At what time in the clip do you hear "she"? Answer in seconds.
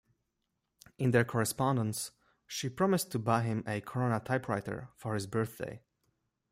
2.47-2.69